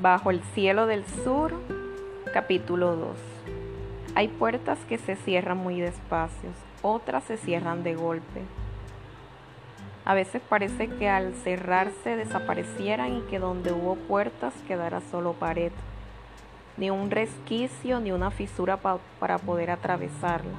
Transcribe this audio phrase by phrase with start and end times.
[0.00, 1.52] Bajo el cielo del sur,
[2.32, 3.16] capítulo 2.
[4.14, 6.50] Hay puertas que se cierran muy despacio,
[6.82, 8.42] otras se cierran de golpe.
[10.04, 15.72] A veces parece que al cerrarse desaparecieran y que donde hubo puertas quedara solo pared,
[16.76, 20.58] ni un resquicio ni una fisura para poder atravesarla.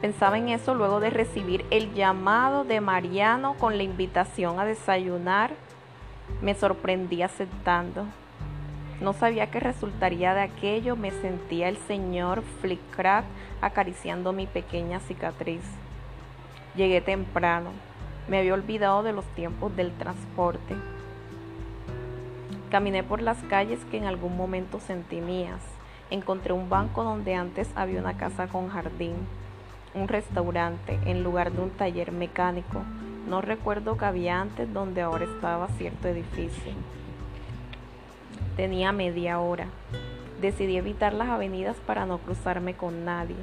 [0.00, 5.52] Pensaba en eso luego de recibir el llamado de Mariano con la invitación a desayunar.
[6.42, 8.06] Me sorprendí aceptando.
[9.00, 13.24] No sabía qué resultaría de aquello, me sentía el señor Flickrat
[13.62, 15.62] acariciando mi pequeña cicatriz.
[16.76, 17.70] Llegué temprano,
[18.28, 20.76] me había olvidado de los tiempos del transporte.
[22.70, 25.62] Caminé por las calles que en algún momento sentí mías.
[26.10, 29.14] Encontré un banco donde antes había una casa con jardín,
[29.94, 32.82] un restaurante en lugar de un taller mecánico.
[33.28, 36.72] No recuerdo que había antes donde ahora estaba cierto edificio.
[38.56, 39.66] Tenía media hora.
[40.40, 43.36] Decidí evitar las avenidas para no cruzarme con nadie.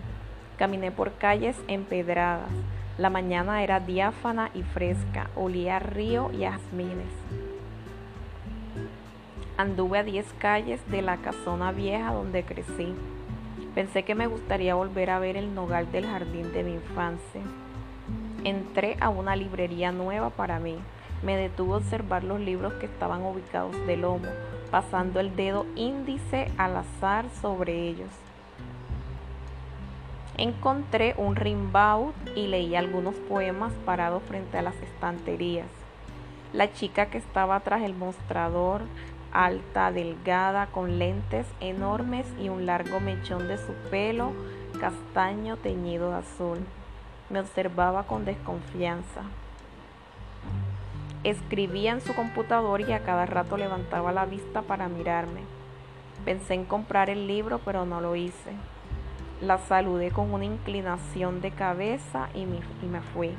[0.57, 2.49] Caminé por calles empedradas.
[2.97, 7.13] La mañana era diáfana y fresca, olía a río y a jazmines.
[9.55, 12.93] Anduve a diez calles de la casona vieja donde crecí.
[13.75, 17.41] Pensé que me gustaría volver a ver el nogal del jardín de mi infancia.
[18.43, 20.77] Entré a una librería nueva para mí.
[21.21, 24.27] Me detuve a observar los libros que estaban ubicados de lomo,
[24.71, 28.09] pasando el dedo índice al azar sobre ellos.
[30.37, 35.67] Encontré un rimbaud y leí algunos poemas parados frente a las estanterías.
[36.53, 38.81] La chica que estaba tras el mostrador,
[39.31, 44.31] alta, delgada, con lentes enormes y un largo mechón de su pelo
[44.79, 46.59] castaño teñido de azul,
[47.29, 49.21] me observaba con desconfianza.
[51.23, 55.41] Escribía en su computador y a cada rato levantaba la vista para mirarme.
[56.25, 58.51] Pensé en comprar el libro, pero no lo hice.
[59.41, 63.31] La saludé con una inclinación de cabeza y me, y me fui.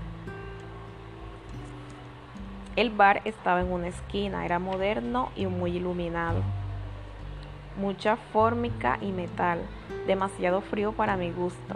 [2.76, 6.42] El bar estaba en una esquina, era moderno y muy iluminado.
[7.76, 9.60] Mucha fórmica y metal,
[10.06, 11.74] demasiado frío para mi gusto.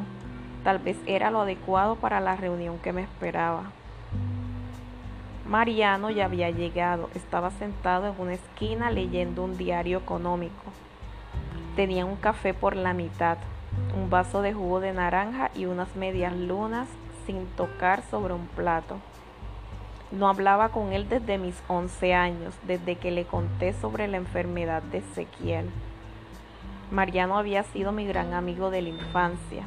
[0.62, 3.72] Tal vez era lo adecuado para la reunión que me esperaba.
[5.46, 10.62] Mariano ya había llegado, estaba sentado en una esquina leyendo un diario económico.
[11.74, 13.38] Tenía un café por la mitad,
[13.96, 16.86] un vaso de jugo de naranja y unas medias lunas
[17.26, 18.98] sin tocar sobre un plato.
[20.12, 24.82] No hablaba con él desde mis 11 años, desde que le conté sobre la enfermedad
[24.82, 25.70] de Ezequiel.
[26.90, 29.64] Mariano había sido mi gran amigo de la infancia.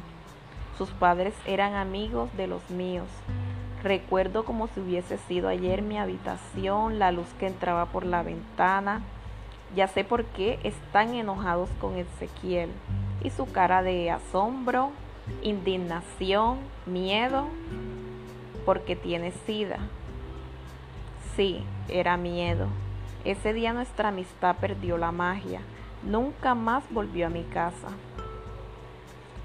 [0.78, 3.08] Sus padres eran amigos de los míos.
[3.82, 9.02] Recuerdo como si hubiese sido ayer mi habitación, la luz que entraba por la ventana.
[9.74, 12.70] Ya sé por qué están enojados con Ezequiel
[13.22, 14.90] y su cara de asombro,
[15.42, 17.48] indignación, miedo,
[18.64, 19.78] porque tiene sida.
[21.36, 22.68] Sí, era miedo.
[23.24, 25.60] Ese día nuestra amistad perdió la magia.
[26.02, 27.88] Nunca más volvió a mi casa.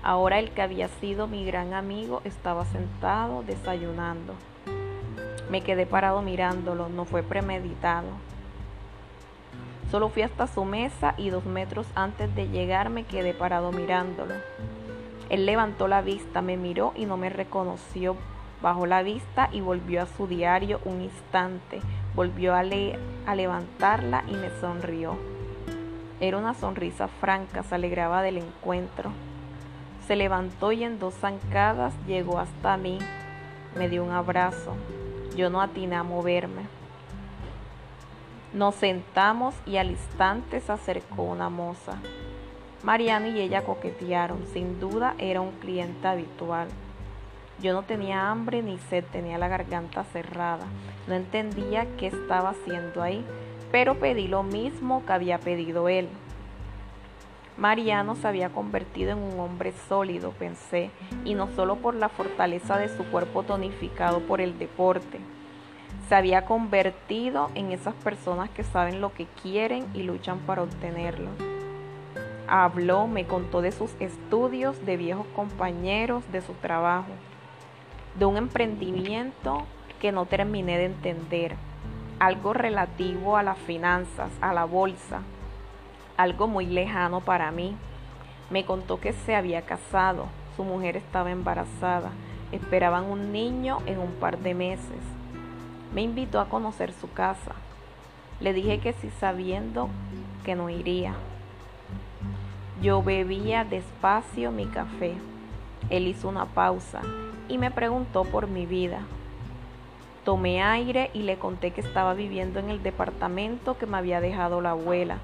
[0.03, 4.33] Ahora el que había sido mi gran amigo estaba sentado desayunando.
[5.51, 8.07] Me quedé parado mirándolo, no fue premeditado.
[9.91, 14.33] Solo fui hasta su mesa y dos metros antes de llegar me quedé parado mirándolo.
[15.29, 18.15] Él levantó la vista, me miró y no me reconoció.
[18.61, 21.81] Bajó la vista y volvió a su diario un instante.
[22.15, 25.17] Volvió a, a levantarla y me sonrió.
[26.19, 29.11] Era una sonrisa franca, se alegraba del encuentro.
[30.11, 32.99] Se levantó y en dos zancadas llegó hasta mí.
[33.77, 34.75] Me dio un abrazo.
[35.37, 36.63] Yo no atiné a moverme.
[38.51, 41.93] Nos sentamos y al instante se acercó una moza.
[42.83, 44.45] Mariano y ella coquetearon.
[44.47, 46.67] Sin duda era un cliente habitual.
[47.61, 50.65] Yo no tenía hambre ni sed, tenía la garganta cerrada.
[51.07, 53.25] No entendía qué estaba haciendo ahí,
[53.71, 56.09] pero pedí lo mismo que había pedido él.
[57.57, 60.89] Mariano se había convertido en un hombre sólido, pensé,
[61.25, 65.19] y no solo por la fortaleza de su cuerpo tonificado por el deporte.
[66.07, 71.29] Se había convertido en esas personas que saben lo que quieren y luchan para obtenerlo.
[72.47, 77.11] Habló, me contó de sus estudios, de viejos compañeros, de su trabajo,
[78.17, 79.63] de un emprendimiento
[80.01, 81.55] que no terminé de entender,
[82.19, 85.21] algo relativo a las finanzas, a la bolsa,
[86.21, 87.75] algo muy lejano para mí.
[88.51, 92.11] Me contó que se había casado, su mujer estaba embarazada,
[92.51, 95.01] esperaban un niño en un par de meses.
[95.95, 97.53] Me invitó a conocer su casa.
[98.39, 99.89] Le dije que si sabiendo
[100.43, 101.15] que no iría.
[102.81, 105.15] Yo bebía despacio mi café.
[105.89, 107.01] Él hizo una pausa
[107.47, 108.99] y me preguntó por mi vida.
[110.23, 114.61] Tomé aire y le conté que estaba viviendo en el departamento que me había dejado
[114.61, 115.17] la abuela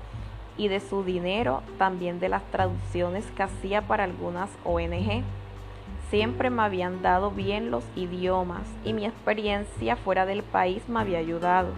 [0.58, 5.24] y de su dinero, también de las traducciones que hacía para algunas ONG.
[6.10, 11.20] Siempre me habían dado bien los idiomas y mi experiencia fuera del país me había
[11.20, 11.70] ayudado.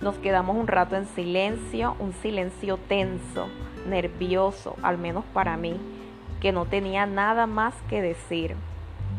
[0.00, 3.48] Nos quedamos un rato en silencio, un silencio tenso,
[3.86, 5.76] nervioso, al menos para mí,
[6.40, 8.56] que no tenía nada más que decir.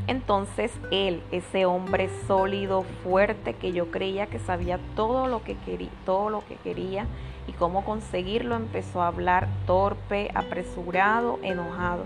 [0.07, 5.91] Entonces él, ese hombre sólido, fuerte, que yo creía que sabía todo lo que quería,
[6.05, 7.05] todo lo que quería
[7.47, 12.05] y cómo conseguirlo, empezó a hablar torpe, apresurado, enojado.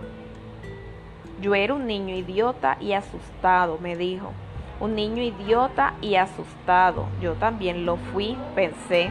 [1.41, 4.31] Yo era un niño idiota y asustado, me dijo.
[4.79, 7.05] Un niño idiota y asustado.
[7.21, 9.09] Yo también lo fui, pensé.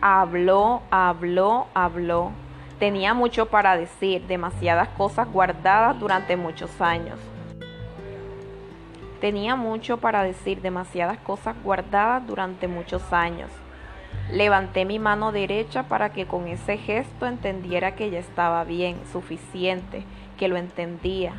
[0.00, 2.32] Habló, habló, habló.
[2.78, 7.18] Tenía mucho para decir, demasiadas cosas guardadas durante muchos años.
[9.20, 13.50] Tenía mucho para decir, demasiadas cosas guardadas durante muchos años.
[14.32, 20.04] Levanté mi mano derecha para que con ese gesto entendiera que ya estaba bien, suficiente,
[20.38, 21.34] que lo entendía.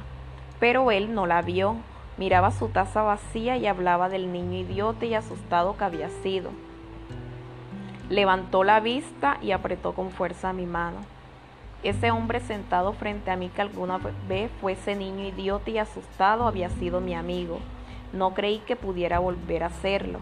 [0.60, 1.78] Pero él no la vio,
[2.18, 6.52] miraba su taza vacía y hablaba del niño idiota y asustado que había sido.
[8.10, 11.00] Levantó la vista y apretó con fuerza mi mano.
[11.84, 16.48] Ese hombre sentado frente a mí que alguna vez fue ese niño idiota y asustado
[16.48, 17.60] había sido mi amigo.
[18.14, 20.20] No creí que pudiera volver a hacerlo.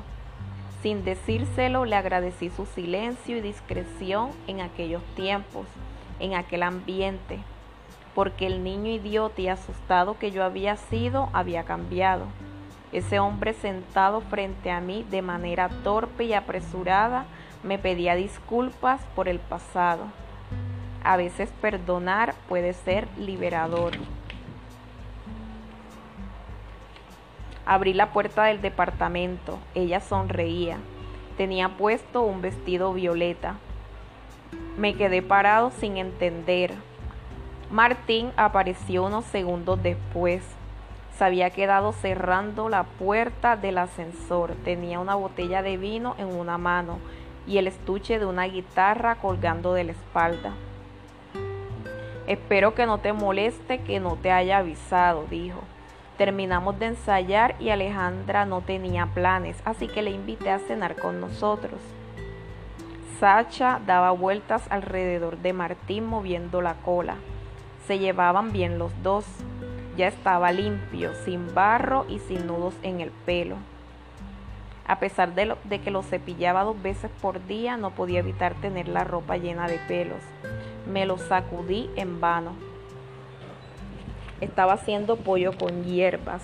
[0.82, 5.68] Sin decírselo, le agradecí su silencio y discreción en aquellos tiempos,
[6.22, 7.40] en aquel ambiente,
[8.16, 12.26] porque el niño idiota y asustado que yo había sido había cambiado.
[12.94, 17.26] Ese hombre sentado frente a mí de manera torpe y apresurada
[17.64, 20.06] me pedía disculpas por el pasado.
[21.04, 23.94] A veces perdonar puede ser liberador.
[27.66, 29.60] Abrí la puerta del departamento.
[29.76, 30.78] Ella sonreía.
[31.38, 33.56] Tenía puesto un vestido violeta.
[34.78, 36.74] Me quedé parado sin entender.
[37.72, 40.44] Martín apareció unos segundos después.
[41.18, 44.56] Se había quedado cerrando la puerta del ascensor.
[44.64, 46.98] Tenía una botella de vino en una mano
[47.46, 50.54] y el estuche de una guitarra colgando de la espalda.
[52.30, 55.62] Espero que no te moleste que no te haya avisado, dijo.
[56.16, 61.20] Terminamos de ensayar y Alejandra no tenía planes, así que le invité a cenar con
[61.20, 61.82] nosotros.
[63.20, 67.16] Sacha daba vueltas alrededor de Martín moviendo la cola.
[67.88, 69.26] Se llevaban bien los dos.
[69.98, 73.56] Ya estaba limpio, sin barro y sin nudos en el pelo.
[74.86, 78.88] A pesar de, de que lo cepillaba dos veces por día, no podía evitar tener
[78.88, 80.22] la ropa llena de pelos
[80.90, 82.54] me lo sacudí en vano.
[84.42, 86.44] Estaba haciendo pollo con hierbas.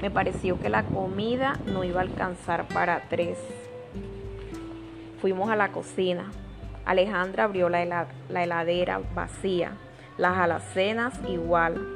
[0.00, 3.38] Me pareció que la comida no iba a alcanzar para tres.
[5.20, 6.30] Fuimos a la cocina.
[6.84, 9.72] Alejandra abrió la, heladera vacía,
[10.18, 11.86] las alacenas igual.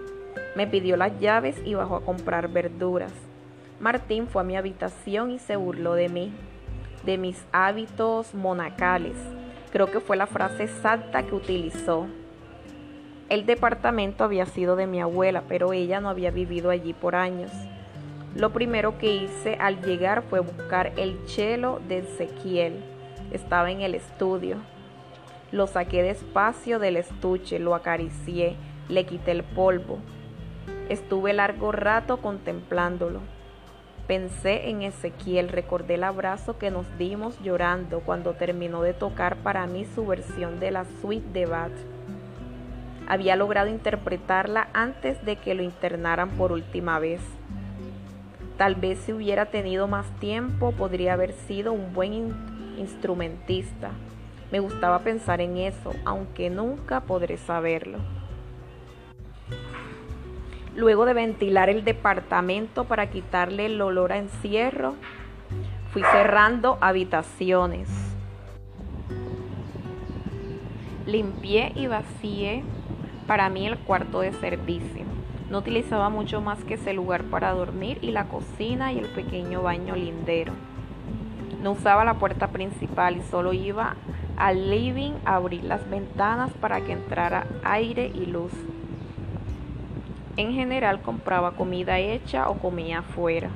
[0.57, 3.13] Me pidió las llaves y bajó a comprar verduras.
[3.81, 6.33] Martín fue a mi habitación y se burló de mí,
[7.05, 9.15] de mis hábitos monacales
[9.71, 12.07] Creo que fue la frase exacta que utilizó.
[13.29, 17.53] El departamento había sido de mi abuela, pero ella no había vivido allí por años.
[18.35, 22.83] Lo primero que hice al llegar fue buscar el chelo de Ezequiel.
[23.33, 24.57] Estaba en el estudio.
[25.53, 28.57] Lo saqué despacio del estuche, lo acaricié,
[28.89, 29.99] le quité el polvo.
[30.89, 33.21] Estuve largo rato contemplándolo.
[34.09, 39.67] Pensé en Ezequiel, recordé el abrazo que nos dimos llorando cuando terminó de tocar para
[39.67, 41.73] mí su versión de la suite de Bach.
[43.07, 47.21] Había logrado interpretarla antes de que lo internaran por última vez.
[48.57, 52.35] Tal vez si hubiera tenido más tiempo podría haber sido un buen
[52.79, 53.91] instrumentista.
[54.51, 57.99] Me gustaba pensar en eso, aunque nunca podré saberlo.
[60.79, 64.95] Luego de ventilar el departamento para quitarle el olor a encierro,
[65.93, 67.89] fui cerrando habitaciones.
[71.05, 72.63] Limpié y vacié
[73.27, 75.03] para mí el cuarto de servicio.
[75.51, 79.63] No utilizaba mucho más que ese lugar para dormir y la cocina y el pequeño
[79.63, 80.53] baño lindero.
[81.61, 83.97] No usaba la puerta principal y solo iba
[84.37, 88.53] al living a abrir las ventanas para que entrara aire y luz.
[90.39, 93.51] En general compraba comida hecha o comía afuera.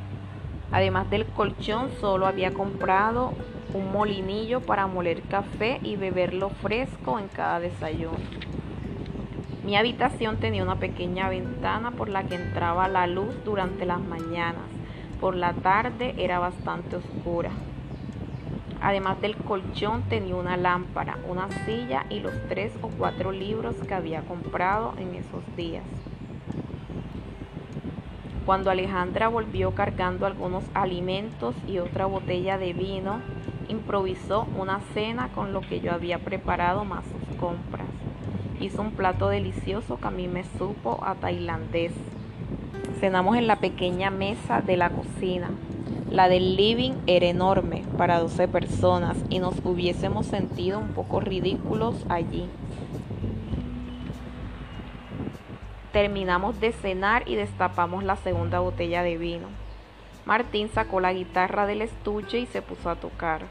[0.73, 3.35] Además del colchón, solo había comprado
[3.73, 8.19] un molinillo para moler café y beberlo fresco en cada desayuno.
[9.65, 14.65] Mi habitación tenía una pequeña ventana por la que entraba la luz durante las mañanas.
[15.21, 17.51] Por la tarde era bastante oscura.
[18.81, 23.95] Además del colchón tenía una lámpara, una silla y los tres o cuatro libros que
[23.95, 25.85] había comprado en esos días.
[28.45, 33.21] Cuando Alejandra volvió cargando algunos alimentos y otra botella de vino,
[33.69, 37.87] improvisó una cena con lo que yo había preparado más sus compras.
[38.59, 41.93] Hizo un plato delicioso que a mí me supo a tailandés.
[42.99, 45.51] Cenamos en la pequeña mesa de la cocina.
[46.11, 52.05] La del living era enorme para 12 personas y nos hubiésemos sentido un poco ridículos
[52.09, 52.49] allí.
[55.93, 59.49] Terminamos de cenar y destapamos la segunda botella de vino.
[60.25, 63.43] Martín sacó la guitarra del estuche y se puso a tocar.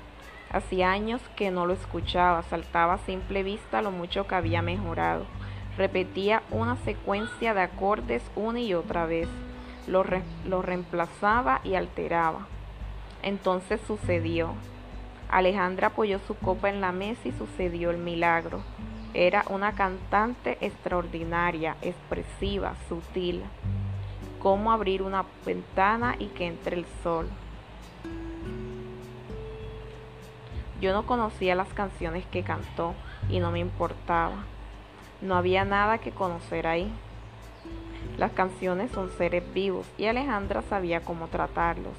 [0.51, 5.25] Hacía años que no lo escuchaba, saltaba a simple vista lo mucho que había mejorado.
[5.77, 9.29] Repetía una secuencia de acordes una y otra vez.
[9.85, 10.03] Lo,
[10.45, 12.47] lo reemplazaba y alteraba.
[13.21, 14.55] Entonces sucedió.
[15.29, 18.63] Alejandra apoyó su copa en la mesa y sucedió el milagro.
[19.13, 23.43] Era una cantante extraordinaria, expresiva, sutil.
[24.39, 27.27] Cómo abrir una ventana y que entre el sol.
[30.79, 32.95] Yo no conocía las canciones que cantó
[33.29, 34.45] y no me importaba.
[35.21, 36.91] No había nada que conocer ahí.
[38.17, 41.93] Las canciones son seres vivos y Alejandra sabía cómo tratarlos.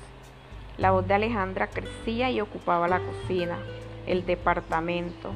[0.78, 3.58] La voz de Alejandra crecía y ocupaba la cocina,
[4.06, 5.30] el departamento,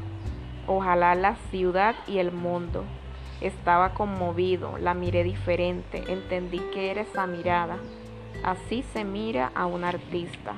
[0.67, 2.85] ojalá la ciudad y el mundo.
[3.41, 7.77] Estaba conmovido, la miré diferente, entendí que era esa mirada.
[8.43, 10.55] Así se mira a un artista.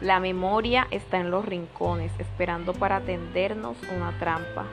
[0.00, 4.66] La memoria está en los rincones, esperando para tendernos una trampa.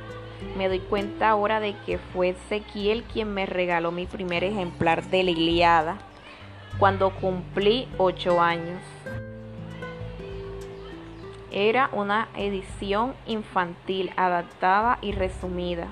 [0.58, 5.24] Me doy cuenta ahora de que fue Ezequiel quien me regaló mi primer ejemplar de
[5.24, 5.98] la Iliada,
[6.80, 8.82] cuando cumplí ocho años.
[11.54, 15.88] Era una edición infantil, adaptada y resumida.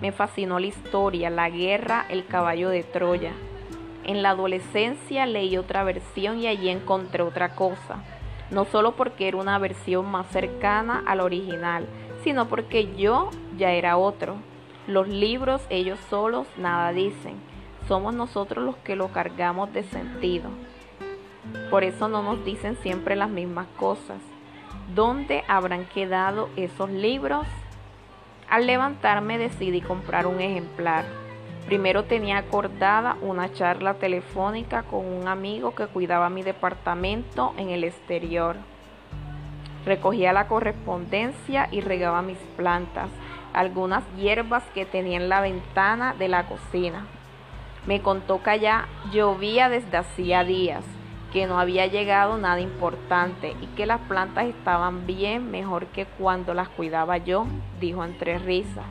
[0.00, 3.32] Me fascinó la historia, la guerra, el caballo de Troya.
[4.04, 7.96] En la adolescencia leí otra versión y allí encontré otra cosa.
[8.52, 11.86] No solo porque era una versión más cercana al original,
[12.22, 14.36] sino porque yo ya era otro.
[14.86, 17.40] Los libros ellos solos nada dicen.
[17.88, 20.48] Somos nosotros los que lo cargamos de sentido.
[21.70, 24.18] Por eso no nos dicen siempre las mismas cosas.
[24.94, 27.46] ¿Dónde habrán quedado esos libros?
[28.50, 31.06] Al levantarme decidí comprar un ejemplar.
[31.64, 37.84] Primero tenía acordada una charla telefónica con un amigo que cuidaba mi departamento en el
[37.84, 38.56] exterior.
[39.86, 43.08] Recogía la correspondencia y regaba mis plantas,
[43.54, 47.06] algunas hierbas que tenía en la ventana de la cocina.
[47.86, 50.84] Me contó que allá llovía desde hacía días
[51.32, 56.52] que no había llegado nada importante y que las plantas estaban bien mejor que cuando
[56.52, 57.46] las cuidaba yo,
[57.80, 58.84] dijo entre risas.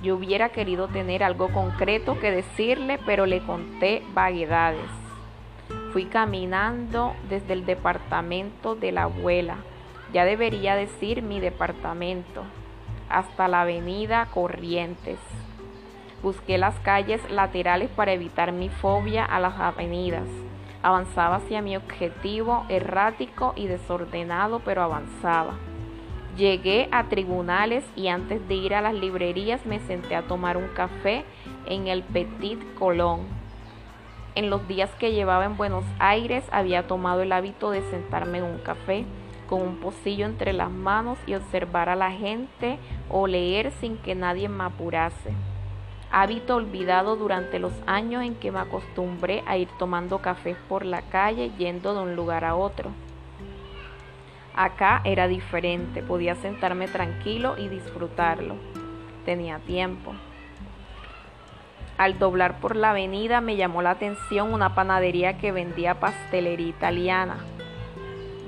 [0.00, 4.90] Yo hubiera querido tener algo concreto que decirle, pero le conté vaguedades.
[5.92, 9.56] Fui caminando desde el departamento de la abuela,
[10.12, 12.44] ya debería decir mi departamento,
[13.08, 15.18] hasta la avenida Corrientes.
[16.22, 20.28] Busqué las calles laterales para evitar mi fobia a las avenidas
[20.88, 25.52] Avanzaba hacia mi objetivo errático y desordenado, pero avanzaba.
[26.34, 30.68] Llegué a tribunales y antes de ir a las librerías me senté a tomar un
[30.68, 31.26] café
[31.66, 33.26] en el Petit Colón.
[34.34, 38.44] En los días que llevaba en Buenos Aires había tomado el hábito de sentarme en
[38.44, 39.04] un café
[39.46, 42.78] con un pocillo entre las manos y observar a la gente
[43.10, 45.34] o leer sin que nadie me apurase
[46.10, 51.02] hábito olvidado durante los años en que me acostumbré a ir tomando café por la
[51.02, 52.90] calle yendo de un lugar a otro.
[54.54, 58.56] Acá era diferente, podía sentarme tranquilo y disfrutarlo.
[59.24, 60.14] Tenía tiempo.
[61.96, 67.38] Al doblar por la avenida me llamó la atención una panadería que vendía pastelería italiana.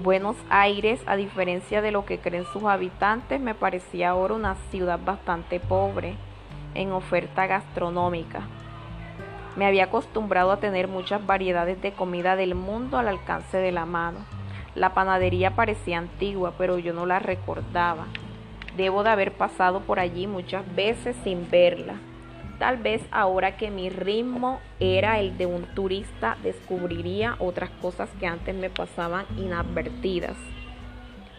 [0.03, 4.99] Buenos Aires, a diferencia de lo que creen sus habitantes, me parecía ahora una ciudad
[5.05, 6.17] bastante pobre
[6.75, 8.43] en oferta gastronómica.
[9.57, 13.85] Me había acostumbrado a tener muchas variedades de comida del mundo al alcance de la
[13.85, 14.21] mano.
[14.75, 18.07] La panadería parecía antigua, pero yo no la recordaba.
[18.77, 21.95] Debo de haber pasado por allí muchas veces sin verla.
[22.61, 28.27] Tal vez ahora que mi ritmo era el de un turista, descubriría otras cosas que
[28.27, 30.37] antes me pasaban inadvertidas.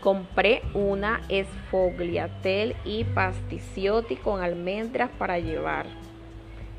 [0.01, 5.86] Compré una esfogliatel y pasticiotti con almendras para llevar.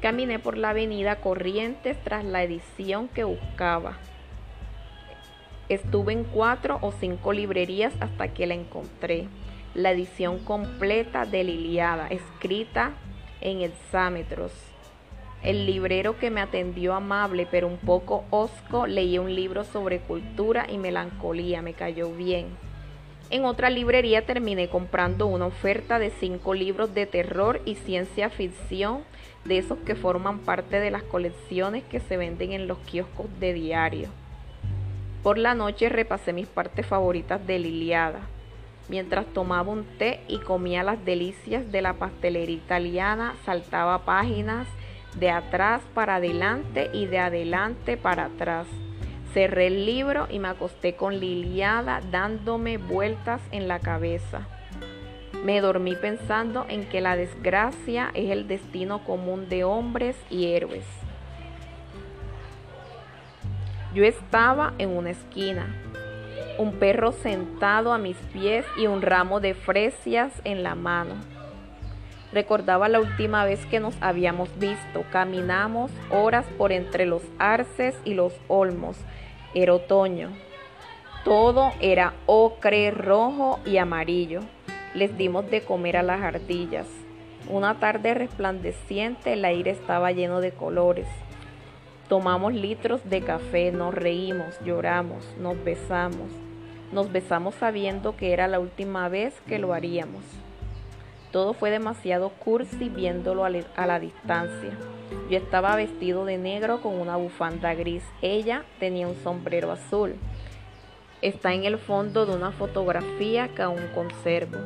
[0.00, 3.97] Caminé por la avenida Corrientes tras la edición que buscaba.
[5.69, 9.29] Estuve en cuatro o cinco librerías hasta que la encontré.
[9.73, 12.91] La edición completa de Liliada, escrita
[13.41, 14.50] en hexámetros.
[15.45, 20.67] El librero que me atendió amable pero un poco osco leía un libro sobre cultura
[20.69, 22.72] y melancolía, me cayó bien.
[23.33, 29.05] En otra librería terminé comprando una oferta de cinco libros de terror y ciencia ficción,
[29.47, 33.55] de esos que forman parte de las colecciones que se venden en los kioscos de
[33.55, 34.11] diario.
[35.23, 38.21] Por la noche repasé mis partes favoritas de Liliada
[38.91, 44.67] Mientras tomaba un té y comía las delicias de la pastelería italiana, saltaba páginas
[45.19, 48.67] de atrás para adelante y de adelante para atrás.
[49.33, 54.47] Cerré el libro y me acosté con Liliada dándome vueltas en la cabeza.
[55.45, 60.85] Me dormí pensando en que la desgracia es el destino común de hombres y héroes.
[63.95, 65.67] Yo estaba en una esquina,
[66.59, 71.15] un perro sentado a mis pies y un ramo de fresias en la mano.
[72.33, 75.05] Recordaba la última vez que nos habíamos visto.
[75.11, 78.97] Caminamos horas por entre los arces y los olmos.
[79.54, 80.30] Era otoño.
[81.25, 84.40] Todo era ocre, rojo y amarillo.
[84.94, 86.87] Les dimos de comer a las ardillas.
[87.50, 91.06] Una tarde resplandeciente, el aire estaba lleno de colores.
[92.09, 96.30] Tomamos litros de café, nos reímos, lloramos, nos besamos.
[96.90, 100.23] Nos besamos sabiendo que era la última vez que lo haríamos.
[101.30, 104.71] Todo fue demasiado cursi viéndolo a la distancia.
[105.31, 108.04] Yo estaba vestido de negro con una bufanda gris.
[108.21, 110.15] Ella tenía un sombrero azul.
[111.21, 114.58] Está en el fondo de una fotografía que aún conservo.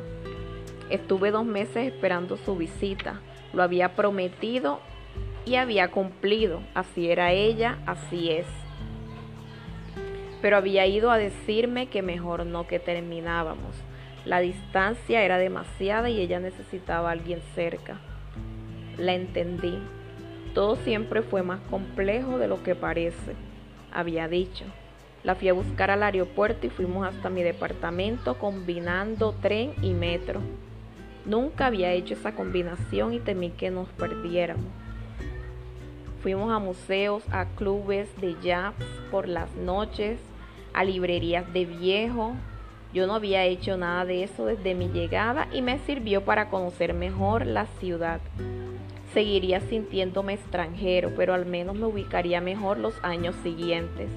[0.89, 3.21] Estuve dos meses esperando su visita.
[3.53, 4.79] Lo había prometido
[5.45, 6.61] y había cumplido.
[6.73, 8.47] Así era ella, así es
[10.41, 13.75] pero había ido a decirme que mejor no que terminábamos.
[14.25, 17.99] La distancia era demasiada y ella necesitaba a alguien cerca.
[18.97, 19.79] La entendí.
[20.53, 23.33] Todo siempre fue más complejo de lo que parece,
[23.91, 24.65] había dicho.
[25.23, 30.41] La fui a buscar al aeropuerto y fuimos hasta mi departamento combinando tren y metro.
[31.25, 34.71] Nunca había hecho esa combinación y temí que nos perdiéramos.
[36.21, 38.73] Fuimos a museos, a clubes de jazz
[39.11, 40.19] por las noches,
[40.73, 42.33] a librerías de viejo.
[42.93, 46.93] Yo no había hecho nada de eso desde mi llegada y me sirvió para conocer
[46.93, 48.21] mejor la ciudad.
[49.17, 54.11] Seguiría sintiéndome extranjero, pero al menos me ubicaría mejor los años siguientes.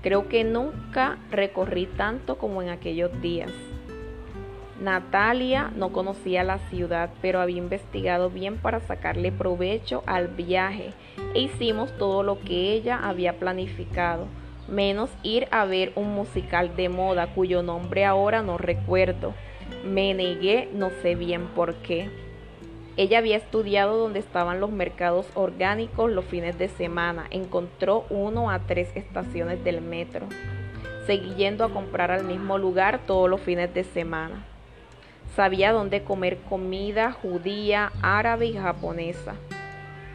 [0.00, 3.50] Creo que nunca recorrí tanto como en aquellos días.
[4.80, 10.94] Natalia no conocía la ciudad, pero había investigado bien para sacarle provecho al viaje
[11.34, 14.28] e hicimos todo lo que ella había planificado,
[14.66, 19.34] menos ir a ver un musical de moda cuyo nombre ahora no recuerdo.
[19.84, 22.21] Me negué, no sé bien por qué.
[22.98, 27.26] Ella había estudiado donde estaban los mercados orgánicos los fines de semana.
[27.30, 30.26] Encontró uno a tres estaciones del metro.
[31.06, 34.44] Seguí yendo a comprar al mismo lugar todos los fines de semana.
[35.34, 39.36] Sabía dónde comer comida judía, árabe y japonesa.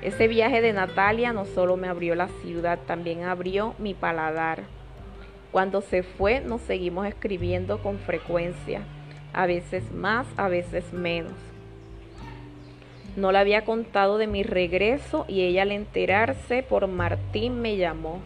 [0.03, 4.61] Ese viaje de Natalia no solo me abrió la ciudad, también abrió mi paladar.
[5.51, 8.81] Cuando se fue nos seguimos escribiendo con frecuencia,
[9.33, 11.56] a veces más, a veces menos.
[13.17, 18.19] No le había contado de mi regreso y ella al enterarse por Martín me llamó.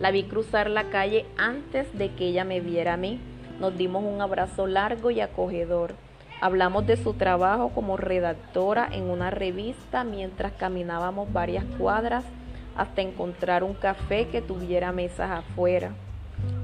[0.00, 3.20] La vi cruzar la calle antes de que ella me viera a mí.
[3.60, 5.94] Nos dimos un abrazo largo y acogedor.
[6.40, 12.24] Hablamos de su trabajo como redactora en una revista mientras caminábamos varias cuadras
[12.76, 15.92] hasta encontrar un café que tuviera mesas afuera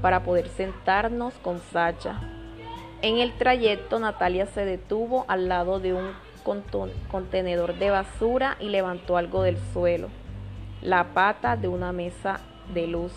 [0.01, 2.19] para poder sentarnos con Sacha.
[3.01, 6.24] En el trayecto Natalia se detuvo al lado de un
[7.11, 10.07] contenedor de basura y levantó algo del suelo,
[10.81, 12.39] la pata de una mesa
[12.73, 13.11] de luz.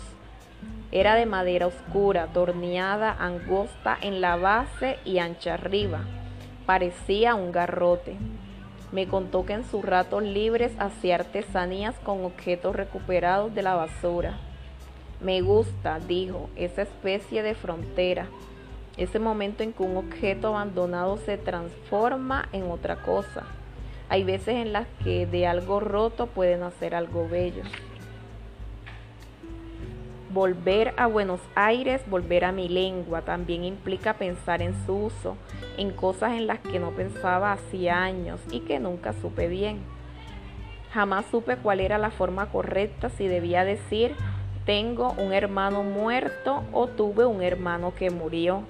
[0.91, 6.01] Era de madera oscura, torneada, angosta en la base y ancha arriba.
[6.65, 8.17] Parecía un garrote.
[8.91, 14.37] Me contó que en sus ratos libres hacía artesanías con objetos recuperados de la basura.
[15.21, 18.27] Me gusta, dijo, esa especie de frontera,
[18.99, 23.43] ese momento en que un objeto abandonado se transforma en otra cosa.
[24.09, 27.63] Hay veces en las que de algo roto pueden hacer algo bello.
[30.31, 35.37] Volver a Buenos Aires, volver a mi lengua, también implica pensar en su uso,
[35.77, 39.79] en cosas en las que no pensaba hacía años y que nunca supe bien.
[40.93, 44.15] Jamás supe cuál era la forma correcta, si debía decir
[44.69, 48.65] tengo un hermano muerto o tuve un hermano que murió,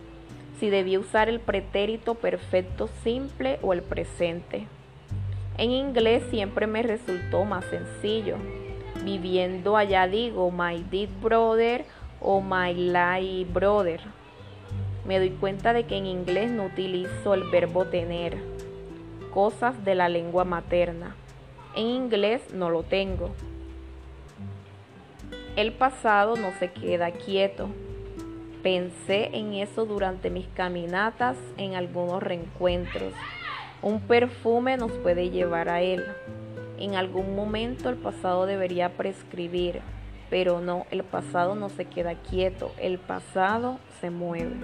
[0.60, 4.68] si debía usar el pretérito perfecto simple o el presente.
[5.58, 8.38] En inglés siempre me resultó más sencillo.
[9.04, 11.86] Viviendo allá digo my dead brother
[12.20, 14.02] o my live brother.
[15.06, 18.38] Me doy cuenta de que en inglés no utilizo el verbo tener,
[19.34, 21.16] cosas de la lengua materna.
[21.76, 23.32] En inglés no lo tengo.
[25.56, 27.70] El pasado no se queda quieto.
[28.64, 33.14] Pensé en eso durante mis caminatas en algunos reencuentros.
[33.82, 36.04] Un perfume nos puede llevar a él.
[36.78, 39.80] En algún momento el pasado debería prescribir,
[40.30, 44.58] pero no, el pasado no se queda quieto, el pasado se mueve.